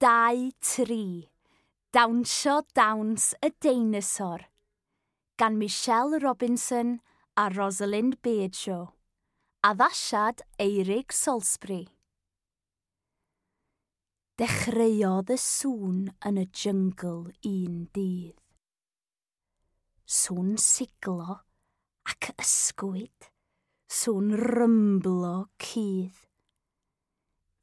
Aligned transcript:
dau 0.00 0.50
tri, 0.60 1.28
Dawnsio 1.92 2.62
Dawns 2.74 3.34
y 3.42 3.52
Deinosor, 3.60 4.46
gan 5.36 5.58
Michelle 5.58 6.18
Robinson 6.18 7.02
a 7.36 7.50
Rosalind 7.50 8.16
Beidjo, 8.22 8.94
addasiad 9.62 10.40
Eirig 10.58 11.12
Salisbury. 11.12 11.84
Dechreuodd 14.40 15.34
y 15.34 15.36
sŵn 15.36 16.00
yn 16.24 16.40
y 16.40 16.46
jyngl 16.48 17.28
un 17.52 17.76
dydd. 17.92 18.40
Sŵn 20.08 20.56
siglo 20.56 21.42
ac 22.08 22.32
ysgwyd, 22.40 23.28
sŵn 24.00 24.32
rymblo 24.48 25.36
cydd 25.60 26.29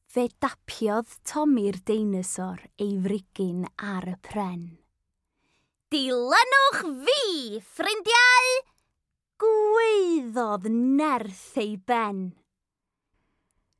Fe 0.07 0.29
dapiodd 0.39 1.09
Tommy'r 1.27 1.81
deinosor 1.83 2.61
ei 2.79 2.93
frigyn 3.03 3.65
ar 3.75 4.05
y 4.07 4.13
pren. 4.23 4.61
Dilynwch 5.91 6.77
fi, 7.03 7.59
ffrindiau! 7.75 8.51
Gweiddodd 9.43 10.69
nerth 10.71 11.57
ei 11.59 11.73
ben. 11.91 12.21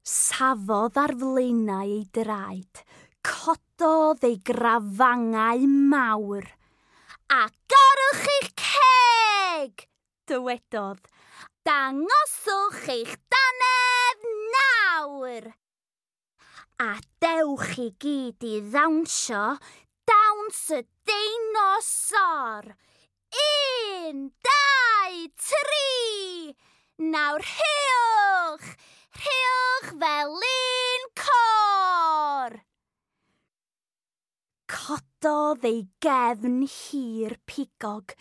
Safodd 0.04 0.99
ar 0.99 1.13
flaenau 1.21 1.88
ei 1.95 2.04
draed, 2.18 2.82
cododd 3.23 4.27
ei 4.27 4.35
grafangau 4.49 5.63
mawr. 5.94 6.49
A 7.40 7.46
gorwch 7.71 8.27
eich 8.34 8.52
ceg! 8.63 9.88
dywedodd. 10.27 11.07
Dangoswch 11.63 12.84
eich 12.98 13.16
danedd 13.32 14.27
nawr! 14.57 15.49
a 16.80 16.94
dewch 17.22 17.72
i 17.81 17.88
gyd 18.04 18.44
i 18.45 18.58
ddawnsio 18.70 19.44
dawns 20.09 20.59
y 20.77 20.81
deinosor. 21.09 22.68
Un, 23.43 24.20
dau, 24.46 25.16
tri! 25.41 26.54
Nawr 27.13 27.41
rhywch! 27.41 28.68
Rhywch 29.18 29.90
fel 30.04 30.38
un 30.51 31.07
cor! 31.24 32.60
Cododd 34.76 35.66
ei 35.71 35.82
gefn 36.04 36.62
hir 36.76 37.40
pigog, 37.49 38.13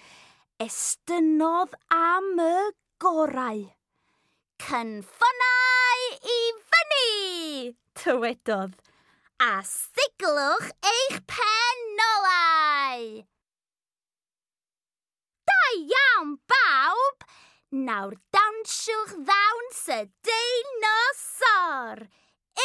estynodd 0.65 1.77
am 1.93 2.33
y 2.41 2.57
gorau. 3.05 3.67
Cynffona! 4.65 5.56
tywedodd, 8.07 8.75
a 9.43 9.63
siglwch 9.67 10.69
eich 10.87 11.17
penolau! 11.27 13.07
Da 15.51 15.57
iawn, 15.75 16.37
bawb! 16.53 17.25
Nawr 17.89 18.15
dawnsiwch 18.37 19.17
ddawns 19.27 19.81
y 19.97 19.99
deinosor! 20.29 22.05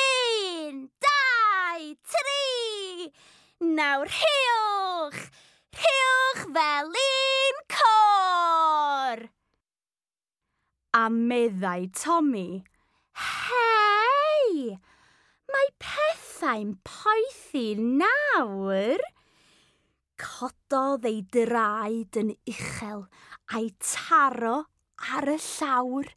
Un, 0.01 0.83
dau, 1.07 1.89
tri! 2.13 3.09
Nawr 3.79 4.13
rhywch! 4.13 5.25
Rhywch 5.81 6.45
fel 6.53 6.93
un 7.07 7.59
cor! 7.79 9.25
A 11.01 11.03
meddai 11.09 11.89
Tommy, 11.97 12.63
Hei! 13.17 14.77
Mae 15.51 15.69
pethau'n 15.83 16.75
poethu 16.87 17.65
nawr. 18.01 19.03
Cododd 20.21 21.07
ei 21.09 21.21
draed 21.35 22.19
yn 22.21 22.33
uchel 22.53 23.05
a'i 23.57 23.71
taro 23.81 24.57
ar 25.17 25.31
y 25.33 25.37
llawr. 25.47 26.11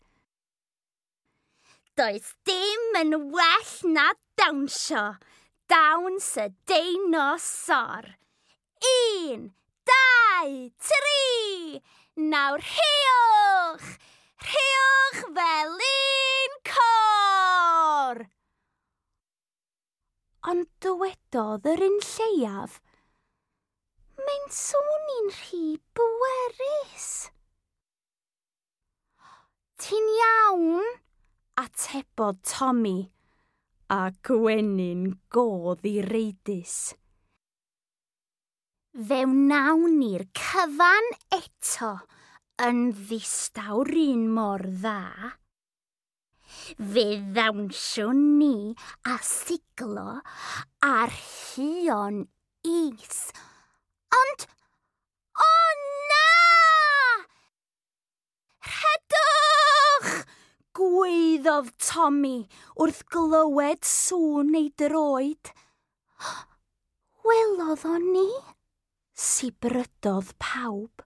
Does 1.97 2.35
dim 2.49 2.99
yn 3.01 3.17
well 3.35 3.75
na 3.97 4.11
dawnsio. 4.39 5.05
Dawns 5.71 6.33
y 6.43 6.49
deinosor. 6.69 8.11
Un, 8.91 9.47
dau, 9.89 10.51
tri! 10.91 11.81
Nawr 12.17 12.61
rheolch! 12.73 13.95
Rheolch 14.45 15.23
fel 15.39 15.79
un! 15.79 16.14
ond 20.55 20.69
dywedodd 20.85 21.65
yr 21.67 21.81
un 21.83 21.97
lleiaf. 22.07 22.79
Mae'n 24.23 24.45
sôn 24.55 25.09
i'n 25.17 25.31
rhy 25.35 25.63
bwerus. 25.99 27.09
Ti'n 29.83 30.07
iawn? 30.21 30.93
Atebodd 31.59 32.39
Tommy 32.47 33.01
a 33.91 34.01
gwenyn 34.27 35.09
godd 35.35 35.83
i 35.91 35.97
reidus. 36.07 36.95
Fe 38.95 39.23
wnawn 39.27 39.99
ni'r 39.99 40.29
cyfan 40.39 41.11
eto 41.35 41.97
yn 42.63 42.87
ddistawr 42.95 43.91
un 44.07 44.29
mor 44.39 44.63
dda 44.83 45.35
fe 46.95 47.05
ddawnsiwn 47.37 48.21
ni 48.39 48.55
a 49.13 49.17
siglo 49.31 50.21
ar 50.89 51.13
hion 51.15 52.25
is. 52.65 53.21
Ond, 54.21 54.47
o 55.47 55.53
na! 56.11 56.29
Rhedwch! 58.71 60.15
Gweiddodd 60.75 61.71
Tommy 61.79 62.37
wrth 62.75 63.05
glywed 63.15 63.85
sŵn 63.87 64.57
ei 64.59 64.71
droed. 64.83 65.53
Welodd 67.25 67.85
o 67.89 67.99
ni? 68.03 68.29
Sibrydodd 69.27 70.33
pawb 70.43 71.05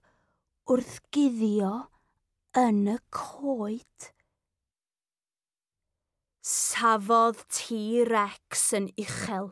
wrth 0.69 0.97
guddio 1.13 1.73
yn 2.57 2.87
y 2.95 2.97
coed 3.13 4.09
safodd 6.49 7.43
T-Rex 7.53 8.63
yn 8.77 8.87
uchel, 9.03 9.51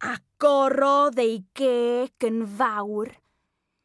a 0.00 0.14
gorodd 0.40 1.20
ei 1.20 1.42
geg 1.58 2.26
yn 2.28 2.40
fawr. 2.58 3.12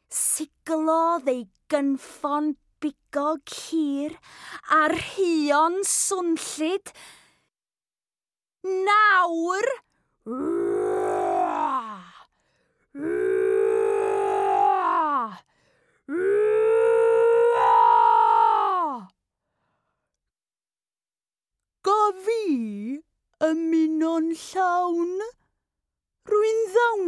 Siglodd 0.08 1.28
ei 1.34 1.44
gynffon 1.72 2.54
bigog 2.82 3.56
hir 3.68 4.16
a'r 4.80 4.96
hion 5.12 5.82
swnllid. 5.92 6.94
Nawr! 8.88 9.72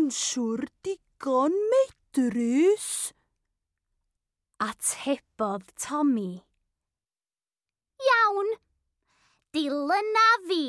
yn 0.09 0.15
siŵr 0.17 0.61
digon 0.85 1.53
medrus. 1.71 2.85
Atebodd 4.65 5.67
Tommy. 5.83 6.41
Iawn, 8.07 8.49
dilyna 9.53 10.25
fi, 10.47 10.63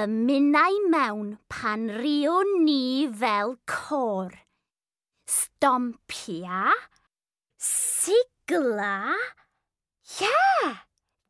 ymunau 0.00 0.78
mewn 0.94 1.34
pan 1.52 1.84
rio 1.98 2.38
ni 2.62 3.04
fel 3.20 3.52
cor. 3.68 4.32
Stompia, 5.28 6.72
sigla, 7.58 8.96
ie, 10.22 10.24
yeah, 10.24 10.80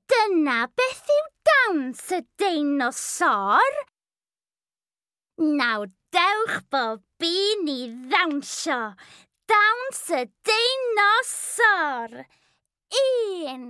dyna 0.06 0.60
beth 0.76 1.12
yw 1.18 1.26
dawns 1.50 2.06
y 2.14 2.22
deinosor. 2.38 3.82
Nawr 5.58 5.90
dewch 6.14 6.58
bob 6.70 7.02
un 7.26 7.68
i 7.70 7.80
ddawnsio. 7.90 8.80
Dawns 9.50 10.02
y 10.14 10.22
deinosor. 10.46 12.12
Un, 13.00 13.64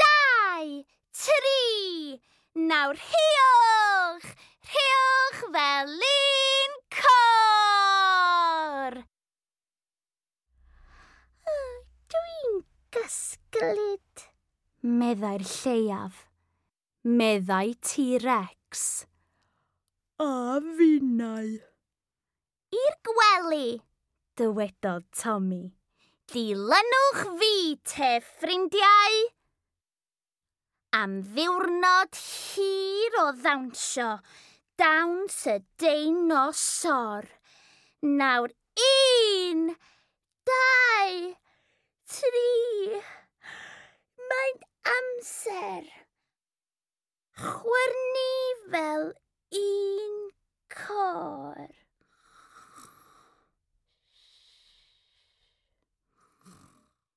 dau, 0.00 0.68
tri. 1.12 2.20
Nawr 2.54 2.96
rhiwch, 2.96 4.28
rhiwch 4.70 5.40
fel 5.56 5.94
un 6.08 6.72
cor. 6.96 8.92
Dwi'n 12.14 12.56
gysglyd, 12.94 14.24
meddai'r 15.02 15.44
lleiaf, 15.50 16.24
meddai 17.02 17.74
T-Rex. 17.82 18.88
A 20.22 20.32
finnau 20.78 21.73
i'r 22.74 22.98
gwely, 23.08 23.70
dywedodd 24.38 25.06
Tommy. 25.20 25.64
Dilynwch 26.32 27.24
fi, 27.40 27.54
te 27.92 28.10
ffrindiau! 28.24 29.18
Am 30.94 31.16
ddiwrnod 31.26 32.18
hir 32.22 33.18
o 33.22 33.26
ddawnsio, 33.38 34.10
dawns 34.78 35.40
y 35.50 35.58
deinosor. 35.82 37.26
sor. 37.26 37.32
Nawr 38.04 38.52
un, 38.84 39.66
dau, 40.44 41.34
tri. 42.14 43.02
Mae'n 44.30 44.64
amser. 44.96 46.03